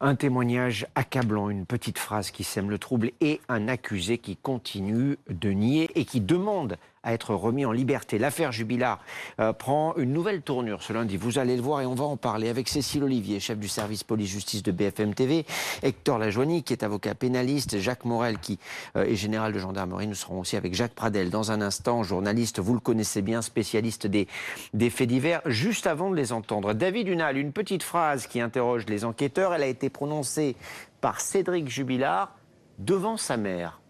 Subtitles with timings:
[0.00, 5.16] Un témoignage accablant, une petite phrase qui sème le trouble et un accusé qui continue
[5.28, 8.18] de nier et qui demande à être remis en liberté.
[8.18, 9.00] L'affaire Jubilard
[9.40, 11.16] euh, prend une nouvelle tournure ce lundi.
[11.16, 14.02] Vous allez le voir et on va en parler avec Cécile Olivier, chef du service
[14.02, 15.46] police-justice de BFM TV,
[15.82, 18.58] Hector Lajoigny, qui est avocat pénaliste, Jacques Morel, qui
[18.96, 20.06] euh, est général de gendarmerie.
[20.06, 24.06] Nous serons aussi avec Jacques Pradel dans un instant, journaliste, vous le connaissez bien, spécialiste
[24.06, 24.26] des,
[24.72, 25.42] des faits divers.
[25.46, 29.54] Juste avant de les entendre, David Hunal, une petite phrase qui interroge les enquêteurs.
[29.54, 30.56] Elle a été prononcée
[31.00, 32.34] par Cédric Jubilard
[32.78, 33.80] devant sa mère.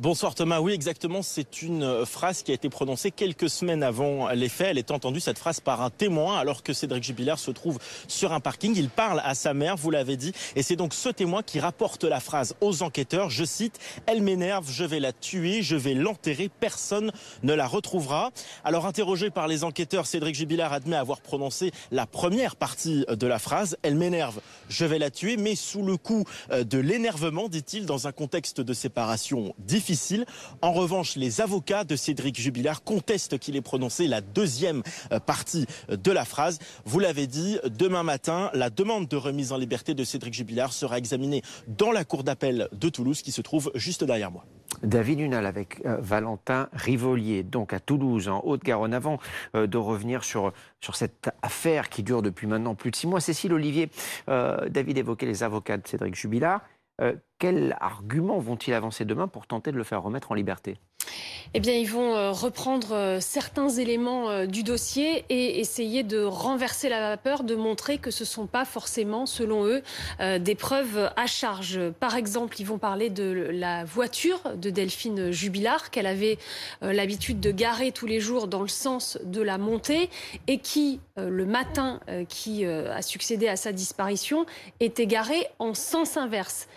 [0.00, 4.48] Bonsoir Thomas, oui exactement, c'est une phrase qui a été prononcée quelques semaines avant les
[4.48, 4.68] faits.
[4.70, 8.32] Elle est entendue cette phrase par un témoin alors que Cédric Jubilard se trouve sur
[8.32, 8.74] un parking.
[8.74, 12.04] Il parle à sa mère, vous l'avez dit, et c'est donc ce témoin qui rapporte
[12.04, 13.28] la phrase aux enquêteurs.
[13.28, 18.30] Je cite, Elle m'énerve, je vais la tuer, je vais l'enterrer, personne ne la retrouvera.
[18.64, 23.38] Alors interrogé par les enquêteurs, Cédric Jubilard admet avoir prononcé la première partie de la
[23.38, 23.76] phrase.
[23.82, 28.06] Elle m'énerve, je vais la tuer, mais sous le coup euh, de l'énervement, dit-il, dans
[28.06, 29.89] un contexte de séparation difficile
[30.62, 34.82] en revanche, les avocats de Cédric Jubilard contestent qu'il ait prononcé la deuxième
[35.12, 36.58] euh, partie de la phrase.
[36.84, 40.98] Vous l'avez dit, demain matin, la demande de remise en liberté de Cédric Jubilard sera
[40.98, 44.44] examinée dans la cour d'appel de Toulouse qui se trouve juste derrière moi.
[44.82, 49.18] David Hunal avec euh, Valentin Rivolier, donc à Toulouse, en Haute-Garonne, avant
[49.54, 53.20] euh, de revenir sur, sur cette affaire qui dure depuis maintenant plus de six mois.
[53.20, 53.90] Cécile Olivier,
[54.28, 56.62] David évoquait les avocats de Cédric Jubilard.
[57.38, 60.80] Quels arguments vont-ils avancer demain pour tenter de le faire remettre en liberté?
[61.52, 66.22] Eh bien, ils vont euh, reprendre euh, certains éléments euh, du dossier et essayer de
[66.22, 69.82] renverser la vapeur, de montrer que ce ne sont pas forcément, selon eux,
[70.38, 71.80] des preuves à charge.
[71.98, 76.38] Par exemple, ils vont parler de la voiture de Delphine Jubilard, qu'elle avait
[76.82, 80.10] l'habitude de garer tous les jours dans le sens de la montée
[80.46, 84.46] et qui, le matin qui a succédé à sa disparition,
[84.78, 86.68] était garée en sens inverse.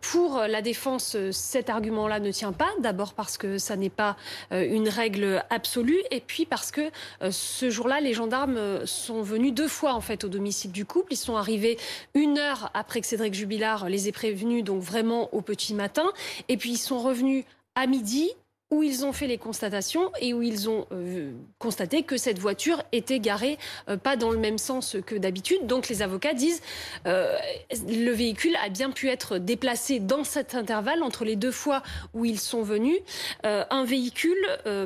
[0.00, 2.70] Pour la défense, cet argument-là ne tient pas.
[2.80, 4.16] D'abord parce que ça n'est pas
[4.52, 6.90] euh, une règle absolue, et puis parce que
[7.22, 10.84] euh, ce jour-là, les gendarmes euh, sont venus deux fois en fait au domicile du
[10.84, 11.12] couple.
[11.12, 11.78] Ils sont arrivés
[12.14, 16.10] une heure après que Cédric Jubilard les ait prévenus, donc vraiment au petit matin,
[16.48, 17.44] et puis ils sont revenus
[17.74, 18.30] à midi
[18.70, 22.82] où ils ont fait les constatations et où ils ont euh, constaté que cette voiture
[22.90, 25.66] était garée euh, pas dans le même sens que d'habitude.
[25.66, 26.60] Donc les avocats disent
[27.06, 27.36] euh,
[27.88, 31.82] le véhicule a bien pu être déplacé dans cet intervalle entre les deux fois
[32.12, 32.98] où ils sont venus.
[33.44, 34.36] un véhicule,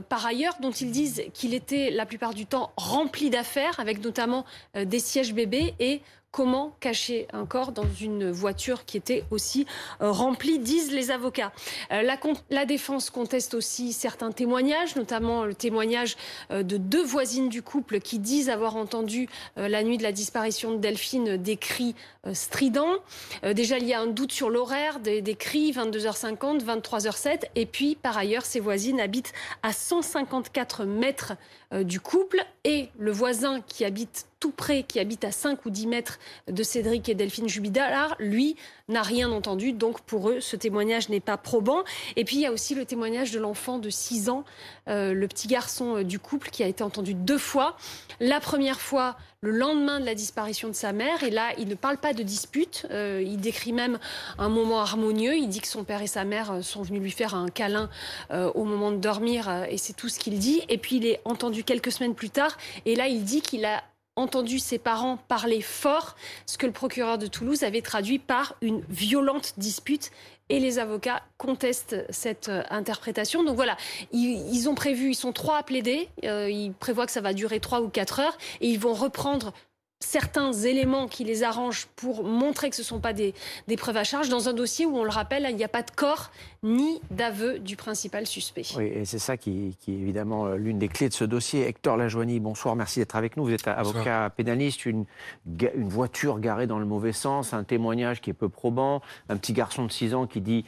[0.08, 4.44] par ailleurs, dont ils disent qu'il était la plupart du temps rempli d'affaires, avec notamment
[4.74, 6.00] des sièges bébés et
[6.32, 9.66] Comment cacher un corps dans une voiture qui était aussi
[10.00, 11.50] euh, remplie, disent les avocats.
[11.90, 12.02] Euh,
[12.50, 16.16] la, défense conteste aussi certains témoignages, notamment le témoignage
[16.52, 20.72] euh, de deux voisines du couple qui disent avoir entendu la nuit de la disparition
[20.72, 21.96] de Delphine des cris
[22.32, 22.96] stridents.
[23.42, 27.44] déjà, il y a un doute sur l'horaire des, des, cris, 22h50, 23h07.
[27.56, 29.32] Et puis, par ailleurs, ces voisines habitent
[29.62, 31.32] à 154 mètres
[31.72, 35.86] du couple et le voisin qui habite tout près, qui habite à 5 ou 10
[35.86, 38.56] mètres de Cédric et Delphine Jubilard, lui
[38.88, 39.72] n'a rien entendu.
[39.72, 41.84] Donc pour eux, ce témoignage n'est pas probant.
[42.16, 44.44] Et puis il y a aussi le témoignage de l'enfant de 6 ans,
[44.88, 47.76] euh, le petit garçon euh, du couple, qui a été entendu deux fois.
[48.18, 51.22] La première fois, le lendemain de la disparition de sa mère.
[51.22, 52.86] Et là, il ne parle pas de dispute.
[52.90, 53.98] Euh, il décrit même
[54.38, 55.34] un moment harmonieux.
[55.34, 57.88] Il dit que son père et sa mère sont venus lui faire un câlin
[58.30, 59.48] au moment de dormir.
[59.70, 60.62] et c'est tout ce qu'il dit.
[60.68, 62.56] Et puis il est entendu quelques semaines plus tard.
[62.86, 63.82] Et là, il dit qu'il a
[64.16, 66.16] entendu ses parents parler fort,
[66.46, 70.10] ce que le procureur de Toulouse avait traduit par une violente dispute.
[70.48, 73.44] Et les avocats contestent cette euh, interprétation.
[73.44, 73.76] Donc voilà,
[74.12, 76.08] ils, ont prévu, ils sont trois à plaider.
[76.24, 78.36] Euh, ils prévoient que ça va durer trois ou quatre heures.
[78.60, 79.52] Et ils vont reprendre
[80.00, 83.34] certains éléments qui les arrangent pour montrer que ce ne sont pas des,
[83.76, 85.90] preuves à charge dans un dossier où, on le rappelle, il n'y a pas de
[85.90, 86.30] corps
[86.62, 88.64] ni d'aveu du principal suspect.
[88.76, 91.66] Oui, et c'est ça qui, est évidemment euh, l'une des clés de ce dossier.
[91.66, 93.44] Hector Lajoigny, bonsoir, merci d'être avec nous.
[93.44, 95.04] Vous êtes avocat pénaliste, une,
[95.46, 99.52] une voiture garée dans le mauvais sens, un témoignage qui est peu probant, un petit
[99.52, 100.64] garçon de 6 ans qui dit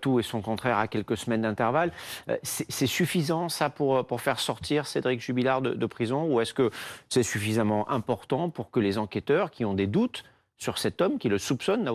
[0.00, 1.92] tout et son contraire à quelques semaines d'intervalle.
[2.28, 6.70] Euh, c'est suffisant, ça, pour, pour faire sortir Cédric Jubilard de, prison Ou est-ce que
[7.08, 10.24] c'est suffisamment important pour que les enquêteurs qui ont des doutes
[10.56, 11.88] sur cet homme, qui le soupçonnent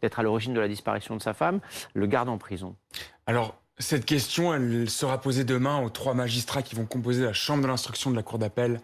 [0.00, 1.60] d'être à l'origine de la disparition de sa femme,
[1.94, 2.76] le gardent en prison?
[3.26, 7.62] Alors, cette question, elle sera posée demain aux trois magistrats qui vont composer la chambre
[7.62, 8.80] de l'instruction de la Cour d'appel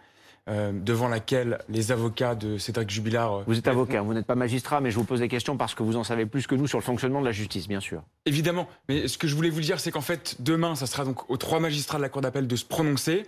[0.49, 3.41] euh, devant laquelle les avocats de Cédric Jubilard...
[3.41, 5.75] Euh, vous êtes avocat, vous n'êtes pas magistrat, mais je vous pose des questions parce
[5.75, 8.03] que vous en savez plus que nous sur le fonctionnement de la justice, bien sûr.
[8.25, 11.29] Évidemment, mais ce que je voulais vous dire, c'est qu'en fait, demain, ça sera donc
[11.31, 13.27] aux trois magistrats de la Cour d'appel de se prononcer.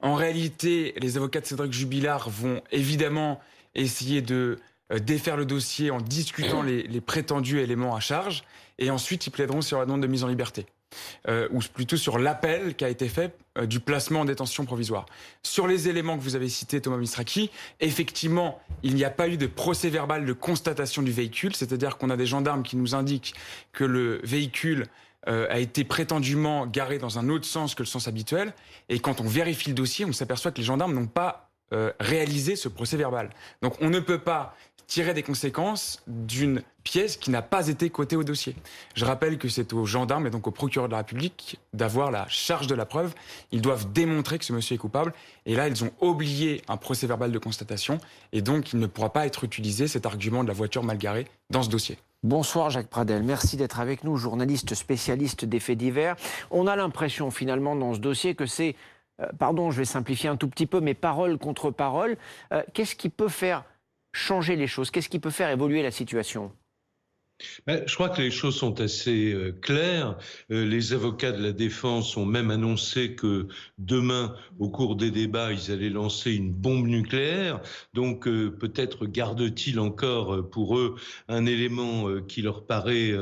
[0.00, 3.40] En réalité, les avocats de Cédric Jubilard vont évidemment
[3.74, 4.58] essayer de
[5.02, 8.44] défaire le dossier en discutant les, les, prétendus éléments à charge,
[8.78, 10.66] et ensuite ils plaideront sur la demande de mise en liberté.
[11.28, 15.06] Ou plutôt sur l'appel qui a été fait du placement en détention provisoire.
[15.42, 17.50] Sur les éléments que vous avez cités, Thomas Mistraki,
[17.80, 22.10] effectivement, il n'y a pas eu de procès verbal de constatation du véhicule, c'est-à-dire qu'on
[22.10, 23.34] a des gendarmes qui nous indiquent
[23.72, 24.86] que le véhicule
[25.28, 28.54] euh, a été prétendument garé dans un autre sens que le sens habituel.
[28.88, 32.56] Et quand on vérifie le dossier, on s'aperçoit que les gendarmes n'ont pas euh, réalisé
[32.56, 33.30] ce procès verbal.
[33.62, 34.54] Donc on ne peut pas
[34.90, 38.56] tirer des conséquences d'une pièce qui n'a pas été cotée au dossier.
[38.94, 42.26] Je rappelle que c'est aux gendarmes et donc au procureur de la République d'avoir la
[42.26, 43.14] charge de la preuve.
[43.52, 45.12] Ils doivent démontrer que ce monsieur est coupable.
[45.46, 47.98] Et là, ils ont oublié un procès verbal de constatation.
[48.32, 51.28] Et donc, il ne pourra pas être utilisé, cet argument de la voiture mal garée,
[51.50, 51.96] dans ce dossier.
[52.22, 56.16] Bonsoir Jacques Pradel, merci d'être avec nous, journaliste spécialiste des faits divers.
[56.50, 58.76] On a l'impression finalement dans ce dossier que c'est,
[59.38, 62.16] pardon, je vais simplifier un tout petit peu, mais parole contre parole.
[62.52, 63.64] Euh, qu'est-ce qui peut faire
[64.12, 64.90] changer les choses?
[64.90, 66.52] Qu'est-ce qui peut faire évoluer la situation?
[67.66, 70.18] Ben, je crois que les choses sont assez euh, claires.
[70.50, 75.52] Euh, les avocats de la défense ont même annoncé que demain, au cours des débats,
[75.52, 77.60] ils allaient lancer une bombe nucléaire.
[77.94, 80.96] Donc euh, peut-être gardent-ils encore pour eux
[81.28, 83.12] un élément qui leur paraît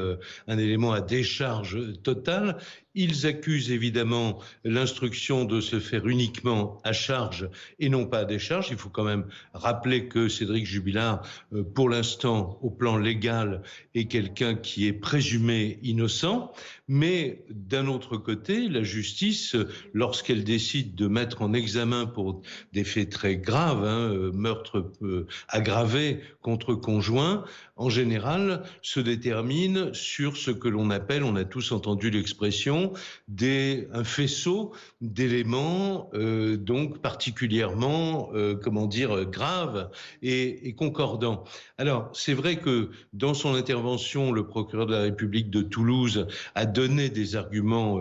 [0.47, 2.59] un élément à décharge totale.
[3.01, 7.49] Ils accusent évidemment l'instruction de se faire uniquement à charge
[7.79, 8.71] et non pas à décharge.
[8.73, 11.23] Il faut quand même rappeler que Cédric Jubilard,
[11.53, 13.63] euh, pour l'instant, au plan légal,
[13.95, 16.53] est quelqu'un qui est présumé innocent.
[16.89, 19.55] Mais d'un autre côté, la justice,
[19.93, 22.43] lorsqu'elle décide de mettre en examen pour
[22.73, 27.45] des faits très graves, hein, euh, meurtre euh, aggravé contre conjoint,
[27.79, 32.93] en général, se détermine sur ce que l'on appelle, on a tous entendu l'expression,
[33.41, 39.91] un faisceau d'éléments euh, donc particulièrement, euh, comment dire, graves
[40.23, 41.45] et, concordants.
[41.79, 46.67] Alors, c'est vrai que dans son intervention, le procureur de la République de Toulouse a
[46.67, 48.01] donné des arguments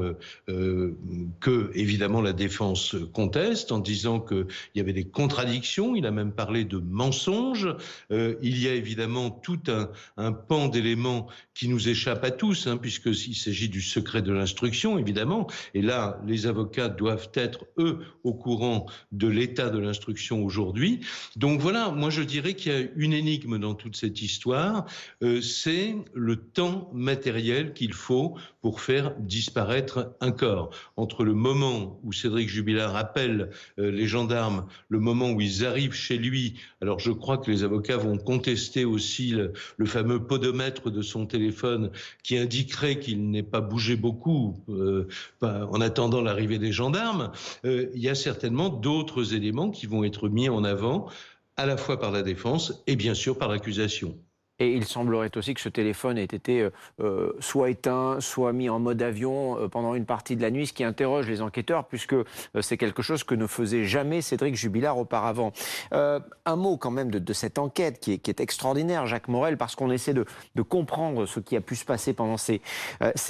[0.50, 0.96] euh,
[1.40, 5.96] que, évidemment, la défense conteste en disant qu'il y avait des contradictions.
[5.96, 7.76] Il a même parlé de mensonges.
[8.10, 13.36] Il y a évidemment tout un, pan d'éléments qui nous échappent à tous, hein, puisqu'il
[13.36, 15.48] s'agit du secret de l'instruction, évidemment.
[15.74, 21.02] Et là, les avocats doivent être, eux, au courant de l'état de l'instruction aujourd'hui.
[21.36, 24.86] Donc voilà, moi je dirais qu'il y a une énigme dans toute cette histoire,
[25.24, 30.72] euh, c'est le temps matériel qu'il faut pour faire disparaître un corps.
[30.96, 33.50] Entre le moment où Cédric Jubilard appelle
[33.80, 37.64] euh, les gendarmes, le moment où ils arrivent chez lui, alors je crois que les
[37.64, 41.92] avocats vont contester aussi le, le fameux podomètre de son téléphone
[42.24, 45.08] qui indiquerait qu'il n'est pas bougé beaucoup euh,
[45.42, 47.32] en attendant l'arrivée des gendarmes,
[47.66, 51.08] euh, il y a certainement d'autres éléments qui vont être mis en avant
[51.56, 54.18] à la fois par la défense et bien sûr par l'accusation.
[54.60, 58.70] Et il semblerait aussi que ce téléphone ait été euh, euh, soit éteint, soit mis
[58.70, 61.86] en mode avion euh, pendant une partie de la nuit, ce qui interroge les enquêteurs,
[61.86, 62.16] puisque
[62.62, 65.52] c'est quelque chose que ne faisait jamais Cédric Jubilard auparavant.
[65.92, 70.14] un mot quand même de, cette enquête qui est, extraordinaire, Jacques Morel, parce qu'on essaie
[70.14, 70.26] de,
[70.62, 72.62] comprendre ce qui a pu se passer pendant ces,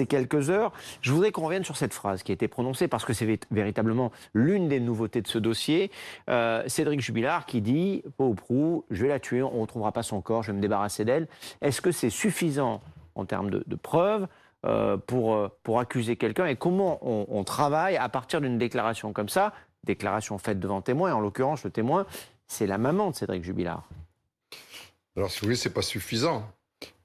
[0.08, 0.72] quelques heures.
[1.02, 4.12] Je voudrais qu'on revienne sur cette phrase qui a été prononcée, parce que c'est véritablement
[4.34, 5.92] l'une des nouveautés de ce dossier.
[6.68, 10.22] Cédric Jubilard qui dit, au prou, je vais la tuer, on ne retrouvera pas son
[10.22, 11.17] corps, je vais me débarrasser d'elle.
[11.62, 12.82] Est-ce que c'est suffisant
[13.16, 14.28] en termes de, preuves
[14.66, 16.46] euh, pour, euh, pour accuser quelqu'un?
[16.46, 21.20] Et comment on, travaille à partir d'une déclaration comme ça, déclaration faite devant témoin, en
[21.20, 22.06] l'occurrence le témoin,
[22.48, 23.88] c'est la maman de Cédric Jubilard.
[25.16, 26.44] Alors si vous voulez, c'est pas suffisant.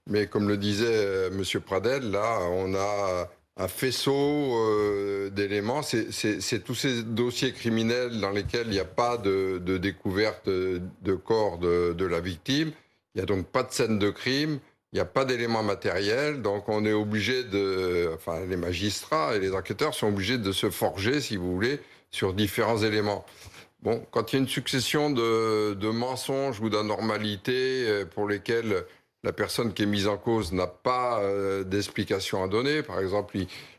[0.09, 1.61] Mais comme le disait euh, M.
[1.61, 5.83] Pradel, là, on a un faisceau d'éléments.
[5.83, 11.59] C'est tous ces dossiers criminels dans lesquels il n'y a pas de, découverte de corps
[11.59, 12.73] de, la victime.
[13.15, 14.59] Il n'y a donc pas de scène de crime,
[14.93, 19.39] il n'y a pas d'éléments matériels, donc on est obligé de, enfin les magistrats et
[19.39, 23.25] les enquêteurs sont obligés de se forger, si vous voulez, sur différents éléments.
[23.83, 28.85] Bon, quand il y a une succession de, mensonges ou d'anormalités euh, pour lesquels
[29.25, 33.39] la personne qui est mise en cause n'a pas euh, d'explication à donner, par exemple,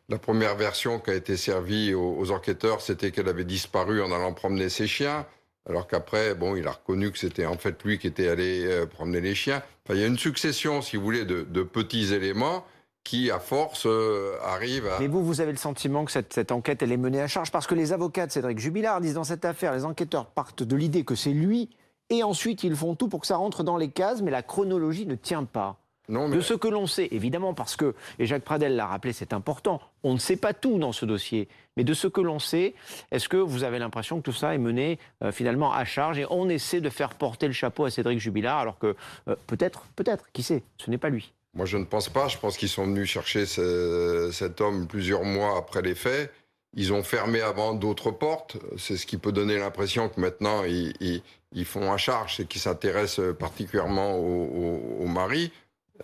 [0.10, 4.34] la première version qui a été servie aux enquêteurs, c'était qu'elle avait disparu en allant
[4.34, 5.26] promener ses chiens
[5.68, 8.86] alors qu'après, bon, il a reconnu que c'était en fait lui qui était allé euh,
[8.86, 9.62] promener les chiens.
[9.90, 12.66] Il y a une succession, si vous voulez, de, petits éléments
[13.04, 15.00] qui, à force, euh, arrivent à...
[15.00, 17.68] Mais vous, vous avez le sentiment que cette, enquête, elle est menée à charge Parce
[17.68, 21.04] que les avocats de Cédric Jubilard disent dans cette affaire, les enquêteurs partent de l'idée
[21.04, 21.70] que c'est lui,
[22.10, 25.06] et ensuite ils font tout pour que ça rentre dans les cases, mais la chronologie
[25.06, 25.83] ne tient pas.
[26.10, 29.32] Non, De ce que l'on sait, évidemment, parce que, et Jacques Pradel l'a rappelé, c'est
[29.32, 31.48] important, on ne sait pas tout dans ce dossier.
[31.78, 32.76] Mais de ce que l'on sait,
[33.12, 36.26] est-ce que vous avez l'impression que tout ça est mené euh, finalement à charge et
[36.30, 38.96] on essaie de faire porter le chapeau à Cédric Jubilard alors que
[39.28, 42.38] euh, peut-être, peut-être, qui sait, ce n'est pas lui Moi je ne pense pas, je
[42.38, 46.32] pense qu'ils sont venus chercher cet homme plusieurs mois après les faits.
[46.76, 48.58] Ils ont fermé avant d'autres portes.
[48.78, 53.36] C'est ce qui peut donner l'impression que maintenant ils, font à charge et qu'ils s'intéressent
[53.38, 55.52] particulièrement au, mari.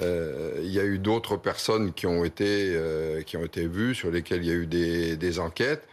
[0.01, 3.95] Euh, il y a eu d'autres personnes qui ont été euh, qui ont été vues,
[3.95, 5.83] sur lesquelles il y a eu des, enquêtes.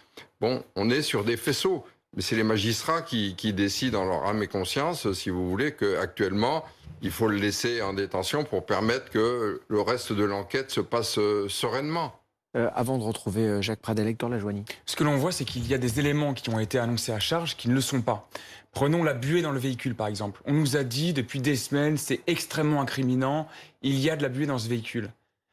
[0.40, 1.84] Bon, on est sur des faisceaux,
[2.14, 5.72] mais c'est les magistrats qui, qui, décident en leur âme et conscience, si vous voulez,
[5.72, 6.64] qu'actuellement,
[7.02, 11.18] il faut le laisser en détention pour permettre que le reste de l'enquête se passe
[11.18, 12.18] euh, sereinement.
[12.56, 15.66] Euh, avant de retrouver euh, Jacques Pradel, Hector Lajoigny Ce que l'on voit, c'est qu'il
[15.66, 18.28] y a des éléments qui ont été annoncés à charge qui ne le sont pas.
[18.72, 20.40] Prenons la buée dans le véhicule, par exemple.
[20.46, 23.46] On nous a dit depuis des semaines, c'est extrêmement incriminant,
[23.82, 25.10] il y a de la buée dans ce véhicule.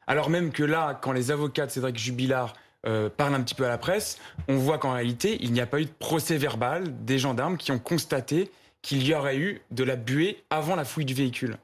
[0.08, 2.54] Alors même que là, quand les avocats de Cédric Jubilard
[2.86, 4.18] euh, parlent un petit peu à la presse,
[4.48, 7.74] on voit qu'en réalité, il n'y a pas eu de procès verbal des gendarmes qui
[7.74, 8.50] ont constaté
[8.82, 11.58] qu'il y aurait eu de la buée avant la fouille du véhicule.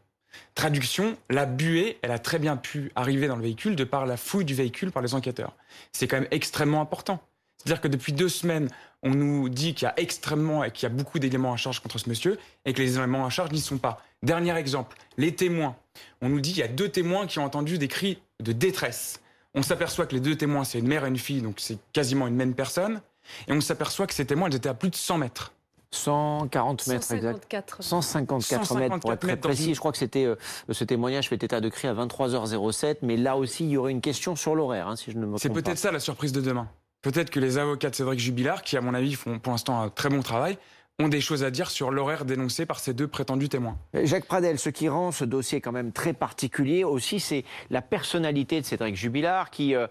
[0.55, 4.17] Traduction, la buée, elle a très bien pu arriver dans le véhicule de par la
[4.17, 5.55] fouille du véhicule par les enquêteurs.
[5.91, 7.21] C'est quand même extrêmement important.
[7.57, 8.69] C'est-à-dire que depuis deux semaines,
[9.03, 11.81] on nous dit qu'il y a extrêmement et qu'il y a beaucoup d'éléments à charge
[11.81, 14.03] contre ce monsieur et que les éléments à charge n'y sont pas.
[14.23, 15.75] Dernier exemple, les témoins.
[16.21, 19.21] On nous dit qu'il y a deux témoins qui ont entendu des cris de détresse.
[19.55, 22.27] On s'aperçoit que les deux témoins, c'est une mère et une fille, donc c'est quasiment
[22.27, 23.01] une même personne.
[23.47, 25.53] Et on s'aperçoit que ces témoins, ils étaient à plus de 100 mètres.
[25.91, 27.83] 140 mètres 154.
[27.83, 29.73] 154 mètres pour être très précis.
[29.73, 30.35] Je crois que c'était euh,
[30.69, 34.01] ce témoignage fait état de cri à 23h07, mais là aussi il y aurait une
[34.01, 36.67] question sur l'horaire, hein, si je ne me C'est peut-être ça la surprise de demain.
[37.01, 39.89] Peut-être que les avocats de Cédric Jubilard, qui à mon avis font pour l'instant un
[39.89, 40.57] très bon travail,
[40.99, 43.77] ont des choses à dire sur l'horaire dénoncé par ces deux prétendus témoins.
[44.03, 48.59] Jacques Pradel, ce qui rend ce dossier quand même très particulier aussi, c'est la personnalité
[48.61, 49.75] de Cédric Jubilard qui...
[49.75, 49.87] Euh,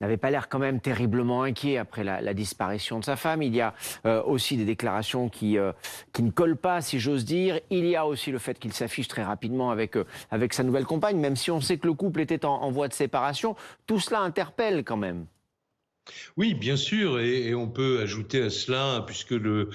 [0.00, 3.42] n'avait pas l'air quand même terriblement inquiet après la, disparition de sa femme.
[3.42, 3.74] Il y a
[4.04, 5.72] euh, aussi des déclarations qui, euh,
[6.12, 7.60] qui ne collent pas, si j'ose dire.
[7.70, 10.84] Il y a aussi le fait qu'il s'affiche très rapidement avec, euh, avec sa nouvelle
[10.84, 13.56] compagne, même si on sait que le couple était en voie de séparation.
[13.86, 15.26] Tout cela interpelle quand même.
[16.36, 19.70] Oui, bien sûr, et, on peut ajouter à cela, puisque le,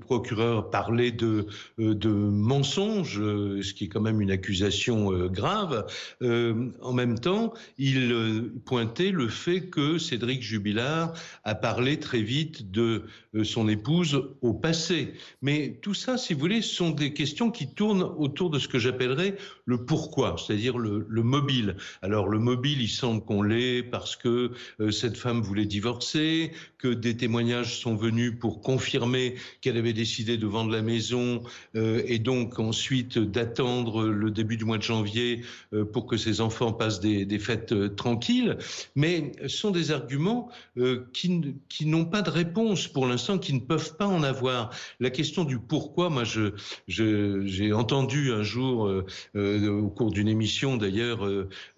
[0.00, 1.46] procureur parlait de,
[1.78, 5.86] euh, de mensonge, euh, ce qui est quand même une accusation euh, grave,
[6.22, 11.12] en même temps, il pointait le fait que Cédric Jubilard
[11.44, 13.04] a parlé très vite de
[13.44, 15.14] son épouse au passé.
[15.42, 18.78] Mais tout ça, si vous voulez, sont des questions qui tournent autour de ce que
[18.78, 21.76] j'appellerais le pourquoi, c'est-à-dire le, le, mobile.
[22.02, 24.52] Alors le mobile, il semble qu'on l'ait parce que
[24.90, 30.38] cette femme voulait dire divorcé, que des témoignages sont venus pour confirmer qu'elle avait décidé
[30.38, 31.42] de vendre la maison
[31.74, 35.42] euh, et donc ensuite d'attendre le début du mois de janvier
[35.74, 38.56] euh, pour que ses enfants passent des, fêtes euh, tranquilles.
[38.94, 40.48] Mais ce sont des arguments
[41.12, 44.70] qui, n'ont pas de réponse pour l'instant, qui ne peuvent pas en avoir.
[45.00, 46.24] La question du pourquoi, moi
[46.86, 48.90] j'ai entendu un jour
[49.34, 51.28] au cours d'une émission d'ailleurs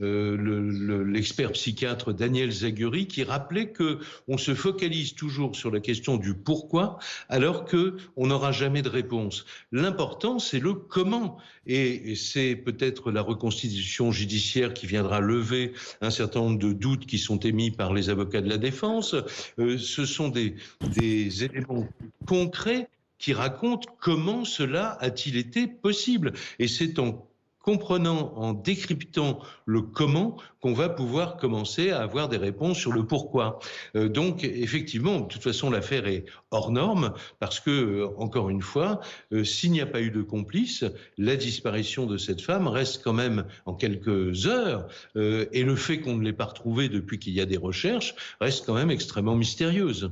[0.00, 3.87] l'expert psychiatre Daniel Zaguri qui rappelait que
[4.26, 8.88] on se focalise toujours sur la question du pourquoi, alors que on n'aura jamais de
[8.88, 9.44] réponse.
[9.72, 11.38] L'important, c'est le comment.
[11.66, 17.18] Et c'est peut-être la reconstitution judiciaire qui viendra lever un certain nombre de doutes qui
[17.18, 19.14] sont émis par les avocats de la défense.
[19.58, 20.54] Euh, ce sont des,
[20.96, 21.86] des éléments
[22.26, 26.32] concrets qui racontent comment cela a-t-il été possible.
[26.58, 27.27] Et c'est en
[27.68, 33.04] comprenant, en décryptant le comment, qu'on va pouvoir commencer à avoir des réponses sur le
[33.04, 33.58] pourquoi.
[33.94, 38.62] Euh, donc, effectivement, de toute façon, l'affaire est hors norme parce que, euh, encore une
[38.62, 39.00] fois,
[39.34, 40.82] euh, s'il n'y a pas eu de complice,
[41.18, 46.16] la disparition de cette femme reste quand même en quelques heures et le fait qu'on
[46.16, 50.10] ne l'ait pas retrouvée depuis qu'il y a des recherches reste quand même extrêmement mystérieuse.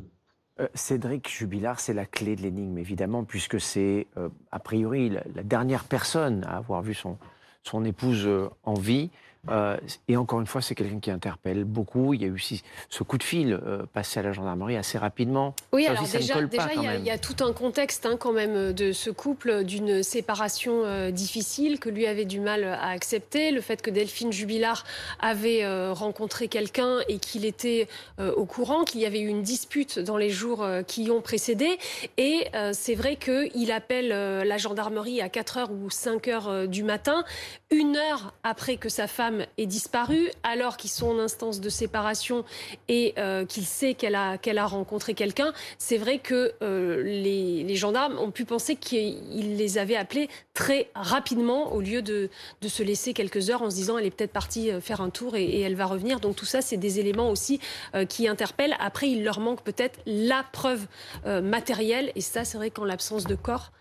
[0.75, 4.07] Cédric Jubilard, c'est la clé de l'énigme, évidemment, puisque c'est,
[4.51, 7.19] a priori, la, dernière personne à avoir vu son,
[7.67, 9.11] son épouse euh, en vie.
[9.51, 9.77] Euh,
[10.09, 12.15] et encore une fois, c'est quelqu'un qui interpelle beaucoup.
[12.15, 12.43] Il y a eu
[12.89, 15.55] ce coup de fil euh, passé à la gendarmerie assez rapidement.
[15.73, 19.65] Oui, alors déjà, il y, a tout un contexte hein, quand même de ce couple,
[19.65, 23.51] d'une séparation euh, difficile que lui avait du mal à accepter.
[23.51, 24.85] Le fait que Delphine Jubilard
[25.21, 27.89] avait rencontré quelqu'un et qu'il était
[28.19, 31.79] au courant, qu'il y avait eu une dispute dans les jours qui y ont précédé.
[32.17, 37.25] Et c'est vrai qu'il appelle la gendarmerie à 4 h ou 5 h du matin,
[37.71, 42.45] une heure après que sa femme est disparue, alors qu'ils sont en instance de séparation
[42.89, 48.19] et euh, qu'il sait qu'elle a, a rencontré quelqu'un, c'est vrai que euh, les, gendarmes
[48.19, 52.31] ont pu penser qu'ils les avaient appelés très rapidement au lieu de,
[52.63, 55.11] de, se laisser quelques heures en se disant elle est peut-être partie euh, faire un
[55.11, 56.21] tour et, elle va revenir.
[56.21, 57.61] Donc tout ça, c'est des éléments aussi
[58.09, 58.77] qui interpellent.
[58.79, 60.87] Après, il leur manque peut-être la preuve
[61.25, 63.73] matérielle et ça, c'est vrai qu'en l'absence de corps,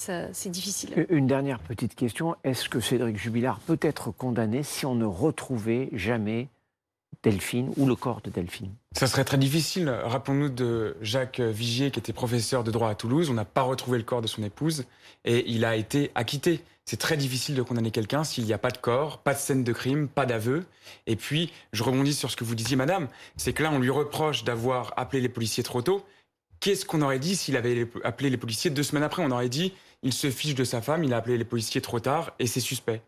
[0.00, 1.06] c'est difficile.
[1.10, 2.36] Une dernière petite question.
[2.44, 6.48] Est-ce que Cédric Jubilard peut être condamné si on ne retrouvait jamais
[7.22, 8.72] Delphine ou le corps de Delphine?
[8.92, 9.88] Ça serait très difficile.
[9.88, 13.28] Rappelons-nous de Jacques Vigier, qui était professeur de droit à Toulouse.
[13.28, 14.84] On n'a pas retrouvé le corps de son épouse
[15.24, 16.62] et il a été acquitté.
[16.86, 19.62] C'est très difficile de condamner quelqu'un s'il n'y a pas de corps, pas de scène
[19.64, 20.64] de crime, pas d'aveu.
[21.06, 23.90] Et puis, je rebondis sur ce que vous disiez, madame, c'est que là, on lui
[23.90, 26.04] reproche d'avoir appelé les policiers trop tôt.
[26.58, 29.22] Qu'est-ce qu'on aurait dit s'il avait appelé les policiers deux semaines après?
[29.22, 32.00] On aurait dit, il se fiche de sa femme, il a appelé les policiers trop
[32.00, 33.02] tard et c'est suspect.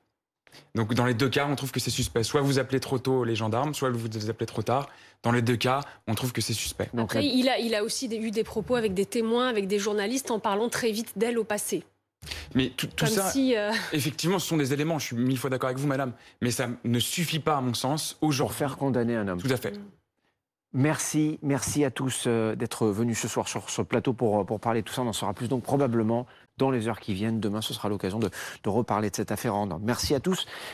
[0.74, 2.22] Donc dans les deux cas, on trouve que c'est suspect.
[2.22, 4.88] Soit vous appelez trop tôt les gendarmes, soit vous les appelez trop tard.
[5.22, 6.90] Dans les deux cas, on trouve que c'est suspect.
[6.94, 9.78] Donc, Après, il, a, il a aussi eu des propos avec des témoins, avec des
[9.78, 11.84] journalistes, en parlant très vite d'elle au passé.
[12.54, 13.72] Mais tout, tout ça, si, euh...
[13.92, 16.68] effectivement, ce sont des éléments, je suis mille fois d'accord avec vous, madame, mais ça
[16.84, 18.42] ne suffit pas, à mon sens, aujourd'hui.
[18.42, 19.40] Pour faire condamner un homme.
[19.40, 19.78] Tout à fait.
[20.74, 24.80] Merci, merci à tous euh, d'être venus ce soir sur ce plateau pour, pour parler
[24.80, 25.02] de tout ça.
[25.02, 26.26] On en saura plus donc probablement
[26.58, 27.40] dans les heures qui viennent.
[27.40, 28.30] Demain, ce sera l'occasion de,
[28.66, 30.46] reparler de cette affaire en Merci à tous.